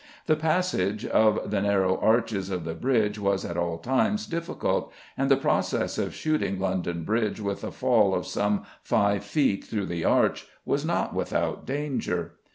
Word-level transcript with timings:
The 0.25 0.35
passage 0.35 1.05
of 1.05 1.51
the 1.51 1.61
narrow 1.61 1.95
arches 1.99 2.49
of 2.49 2.65
the 2.65 2.73
bridge 2.73 3.19
was 3.19 3.45
at 3.45 3.55
all 3.55 3.77
times 3.77 4.25
difficult, 4.25 4.91
and 5.15 5.29
the 5.29 5.37
process 5.37 5.99
of 5.99 6.15
shooting 6.15 6.59
London 6.59 7.03
Bridge, 7.03 7.39
with 7.39 7.63
a 7.63 7.69
fall 7.69 8.15
of 8.15 8.25
some 8.25 8.63
five 8.81 9.23
feet 9.23 9.63
through 9.63 9.85
the 9.85 10.03
arch, 10.03 10.47
was 10.65 10.83
not 10.83 11.13
without 11.13 11.67
danger. 11.67 12.31